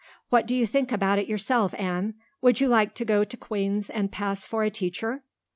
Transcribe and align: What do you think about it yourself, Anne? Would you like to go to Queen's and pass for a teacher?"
What 0.29 0.47
do 0.47 0.55
you 0.55 0.65
think 0.65 0.91
about 0.91 1.19
it 1.19 1.27
yourself, 1.27 1.75
Anne? 1.77 2.15
Would 2.41 2.59
you 2.59 2.67
like 2.67 2.95
to 2.95 3.05
go 3.05 3.23
to 3.23 3.37
Queen's 3.37 3.87
and 3.87 4.11
pass 4.11 4.47
for 4.47 4.63
a 4.63 4.71
teacher?" 4.71 5.21